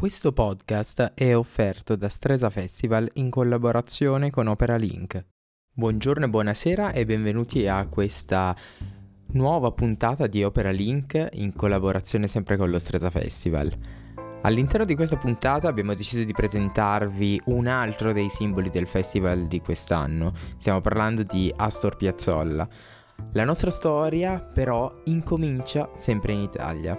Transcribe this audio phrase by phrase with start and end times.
[0.00, 5.22] Questo podcast è offerto da Stresa Festival in collaborazione con Opera Link.
[5.74, 8.56] Buongiorno e buonasera e benvenuti a questa
[9.32, 13.70] nuova puntata di Opera Link in collaborazione sempre con lo Stresa Festival.
[14.40, 19.60] All'interno di questa puntata abbiamo deciso di presentarvi un altro dei simboli del festival di
[19.60, 20.32] quest'anno.
[20.56, 22.66] Stiamo parlando di Astor Piazzolla.
[23.32, 26.98] La nostra storia però incomincia sempre in Italia.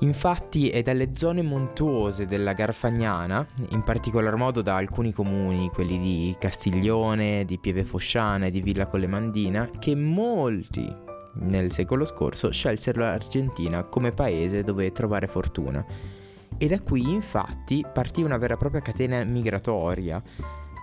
[0.00, 6.34] Infatti è dalle zone montuose della Garfagnana, in particolar modo da alcuni comuni, quelli di
[6.38, 13.84] Castiglione, di Pieve Fosciana e di Villa Collemandina, che molti nel secolo scorso scelsero l'Argentina
[13.84, 15.84] come paese dove trovare fortuna.
[16.56, 20.22] E da qui infatti partì una vera e propria catena migratoria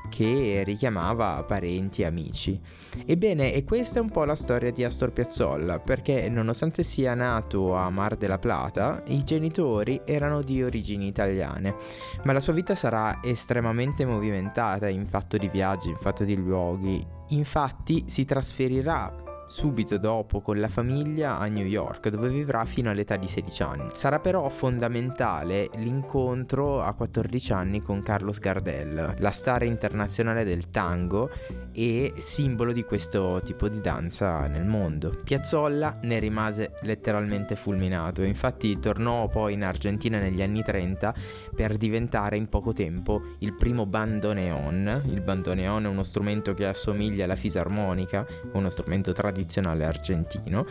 [0.09, 2.59] che richiamava parenti e amici.
[3.05, 7.75] Ebbene, e questa è un po' la storia di Astor Piazzolla, perché nonostante sia nato
[7.75, 11.75] a Mar della Plata, i genitori erano di origini italiane,
[12.23, 17.05] ma la sua vita sarà estremamente movimentata in fatto di viaggi, in fatto di luoghi.
[17.29, 23.15] Infatti si trasferirà subito dopo con la famiglia a New York dove vivrà fino all'età
[23.15, 23.89] di 16 anni.
[23.93, 31.29] Sarà però fondamentale l'incontro a 14 anni con Carlos Gardel, la star internazionale del tango
[31.71, 35.17] e simbolo di questo tipo di danza nel mondo.
[35.23, 41.13] Piazzolla ne rimase letteralmente fulminato, infatti tornò poi in Argentina negli anni 30
[41.55, 45.03] per diventare in poco tempo il primo bandoneon.
[45.05, 49.36] Il bandoneon è uno strumento che assomiglia alla fisarmonica, uno strumento tradizionale
[49.83, 50.65] argentino,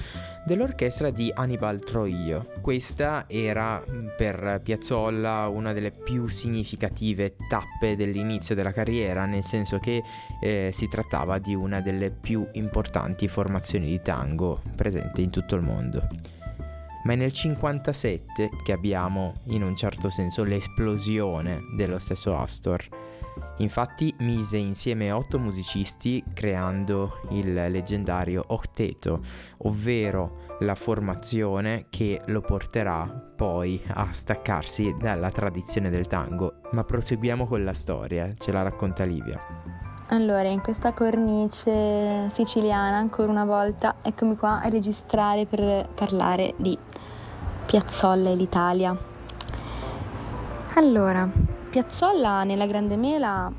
[0.44, 2.50] dell'orchestra di Anibal Troillo.
[2.60, 3.82] Questa era
[4.16, 10.02] per Piazzolla una delle più significative tappe dell'inizio della carriera, nel senso che
[10.40, 15.62] eh, si trattava di una delle più importanti formazioni di tango presenti in tutto il
[15.62, 16.06] mondo.
[17.06, 22.84] Ma è nel 57 che abbiamo in un certo senso l'esplosione dello stesso Astor.
[23.58, 29.20] Infatti mise insieme otto musicisti creando il leggendario Octeto,
[29.58, 36.60] ovvero la formazione che lo porterà poi a staccarsi dalla tradizione del tango.
[36.72, 39.40] Ma proseguiamo con la storia, ce la racconta Livia.
[40.10, 46.78] Allora, in questa cornice siciliana, ancora una volta, eccomi qua a registrare per parlare di
[47.66, 48.96] Piazzolla e l'Italia.
[50.74, 51.28] Allora,
[51.76, 53.52] Piazzolla nella Grande Mela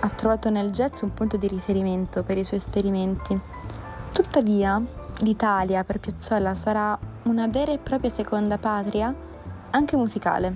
[0.00, 3.38] ha trovato nel jazz un punto di riferimento per i suoi esperimenti.
[4.10, 4.82] Tuttavia,
[5.18, 9.14] l'Italia per Piazzolla sarà una vera e propria seconda patria,
[9.68, 10.54] anche musicale.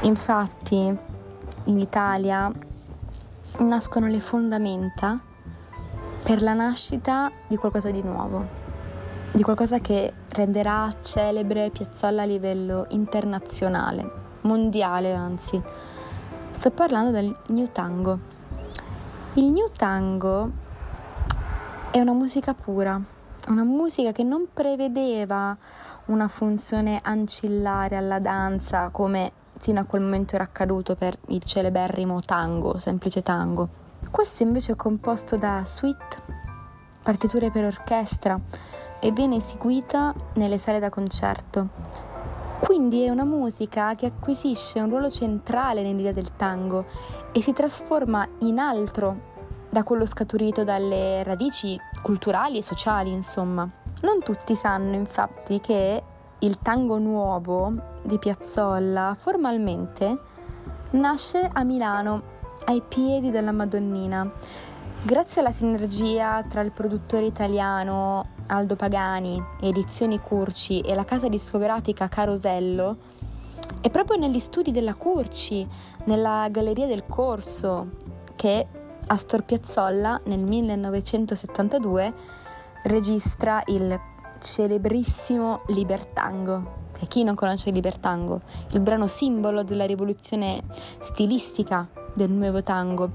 [0.00, 0.98] Infatti,
[1.66, 2.50] in Italia
[3.58, 5.20] nascono le fondamenta
[6.24, 8.44] per la nascita di qualcosa di nuovo,
[9.30, 15.62] di qualcosa che renderà celebre Piazzolla a livello internazionale, mondiale anzi.
[16.50, 18.18] Sto parlando del New Tango.
[19.34, 20.50] Il New Tango
[21.90, 23.00] è una musica pura,
[23.48, 25.56] una musica che non prevedeva
[26.06, 32.20] una funzione ancillare alla danza come sino a quel momento era accaduto per il celeberrimo
[32.20, 33.68] tango, semplice tango.
[34.10, 36.22] Questo invece è composto da suite,
[37.02, 38.38] partiture per orchestra
[39.00, 42.13] e viene eseguita nelle sale da concerto.
[42.74, 46.86] Quindi è una musica che acquisisce un ruolo centrale nell'idea del tango
[47.30, 49.16] e si trasforma in altro
[49.70, 53.62] da quello scaturito dalle radici culturali e sociali, insomma.
[54.02, 56.02] Non tutti sanno infatti che
[56.40, 60.18] il tango nuovo di Piazzolla formalmente
[60.90, 62.22] nasce a Milano,
[62.64, 64.28] ai piedi della Madonnina.
[65.04, 72.08] Grazie alla sinergia tra il produttore italiano Aldo Pagani, Edizioni Curci e la casa discografica
[72.08, 72.96] Carosello,
[73.82, 75.68] è proprio negli studi della Curci,
[76.04, 77.86] nella Galleria del Corso,
[78.34, 78.66] che
[79.08, 82.14] Astor Piazzolla nel 1972
[82.84, 84.00] registra il
[84.38, 86.82] celebrissimo Libertango.
[86.98, 88.40] E chi non conosce Libertango?
[88.70, 90.62] Il brano simbolo della rivoluzione
[91.02, 93.10] stilistica del nuovo tango,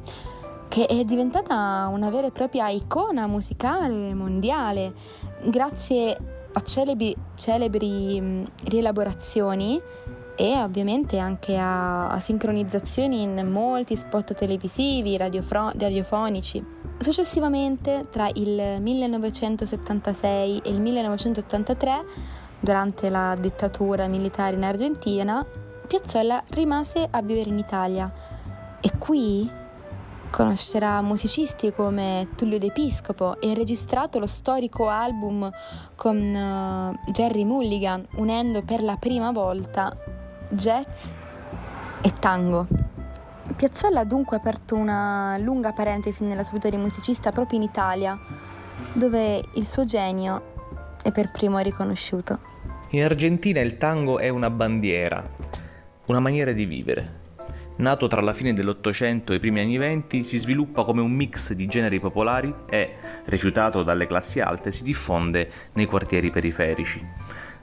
[0.70, 4.94] che è diventata una vera e propria icona musicale mondiale
[5.44, 6.18] grazie
[6.54, 9.82] a celebri, celebri rielaborazioni
[10.36, 16.64] e ovviamente anche a, a sincronizzazioni in molti spot televisivi, radiofro- radiofonici.
[16.98, 22.06] Successivamente, tra il 1976 e il 1983,
[22.60, 25.46] durante la dittatura militare in Argentina,
[25.88, 28.10] Piazzolla rimase a vivere in Italia
[28.80, 29.59] e qui
[30.30, 35.50] conoscerà musicisti come Tullio De Piscopo e ha registrato lo storico album
[35.96, 39.96] con uh, Jerry Mulligan, unendo per la prima volta
[40.50, 41.10] jazz
[42.02, 42.68] e tango.
[43.56, 48.18] Piazzolla ha dunque aperto una lunga parentesi nella sua vita di musicista proprio in Italia,
[48.94, 52.40] dove il suo genio è per primo riconosciuto.
[52.90, 55.28] In Argentina il tango è una bandiera,
[56.06, 57.19] una maniera di vivere.
[57.80, 61.54] Nato tra la fine dell'Ottocento e i primi anni Venti, si sviluppa come un mix
[61.54, 67.02] di generi popolari e, rifiutato dalle classi alte, si diffonde nei quartieri periferici.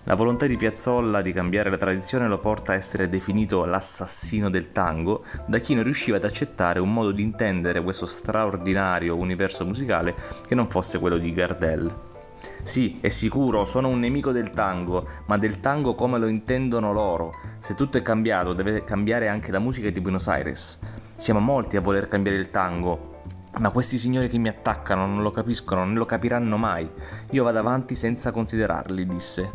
[0.05, 4.73] La volontà di Piazzolla di cambiare la tradizione lo porta a essere definito l'assassino del
[4.73, 10.15] tango da chi non riusciva ad accettare un modo di intendere questo straordinario universo musicale
[10.47, 12.16] che non fosse quello di Gardel.
[12.63, 17.35] Sì, è sicuro, sono un nemico del tango, ma del tango come lo intendono loro.
[17.59, 20.79] Se tutto è cambiato, deve cambiare anche la musica di Buenos Aires.
[21.17, 23.15] Siamo molti a voler cambiare il tango,
[23.59, 26.89] ma questi signori che mi attaccano non lo capiscono, non lo capiranno mai.
[27.31, 29.51] Io vado avanti senza considerarli, disse.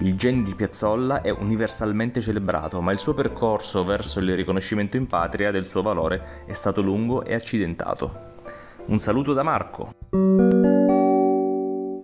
[0.00, 5.06] Il genio di Piazzolla è universalmente celebrato, ma il suo percorso verso il riconoscimento in
[5.06, 8.28] patria del suo valore è stato lungo e accidentato.
[8.86, 10.39] Un saluto da Marco.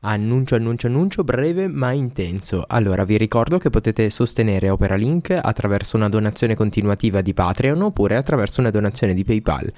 [0.09, 2.65] Annuncio, annuncio, annuncio, breve ma intenso.
[2.65, 8.15] Allora, vi ricordo che potete sostenere Opera Link attraverso una donazione continuativa di Patreon oppure
[8.15, 9.73] attraverso una donazione di PayPal.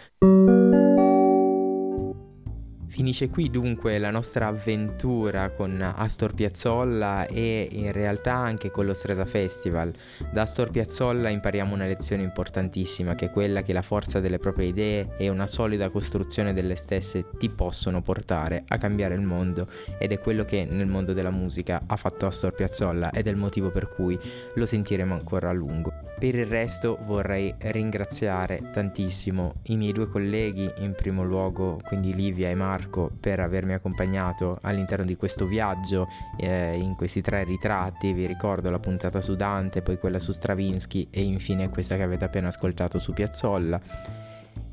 [2.98, 8.92] Finisce qui dunque la nostra avventura con Astor Piazzolla e in realtà anche con lo
[8.92, 9.94] Stresa Festival.
[10.32, 14.66] Da Astor Piazzolla impariamo una lezione importantissima che è quella che la forza delle proprie
[14.66, 20.10] idee e una solida costruzione delle stesse ti possono portare a cambiare il mondo ed
[20.10, 23.70] è quello che nel mondo della musica ha fatto Astor Piazzolla ed è il motivo
[23.70, 24.18] per cui
[24.54, 25.92] lo sentiremo ancora a lungo.
[26.18, 32.50] Per il resto vorrei ringraziare tantissimo i miei due colleghi, in primo luogo quindi Livia
[32.50, 32.56] e
[32.88, 38.12] Marco, per avermi accompagnato all'interno di questo viaggio eh, in questi tre ritratti.
[38.12, 42.25] Vi ricordo la puntata su Dante, poi quella su Stravinsky e infine questa che avete
[42.25, 44.26] appena ascoltato su Piazzolla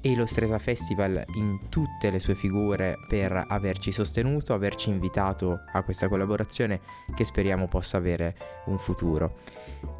[0.06, 5.82] e lo Stresa Festival in tutte le sue figure per averci sostenuto, averci invitato a
[5.82, 6.80] questa collaborazione
[7.16, 8.36] che speriamo possa avere
[8.66, 9.40] un futuro.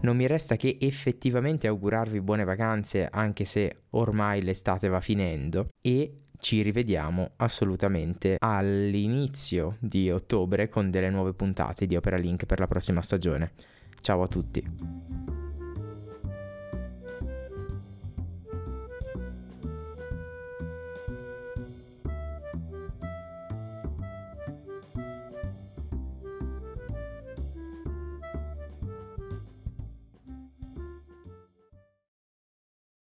[0.02, 6.26] Non mi resta che effettivamente augurarvi buone vacanze anche se ormai l'estate va finendo e
[6.38, 12.68] ci rivediamo assolutamente all'inizio di ottobre con delle nuove puntate di Opera Link per la
[12.68, 13.54] prossima stagione.
[14.02, 15.45] Ciao a tutti.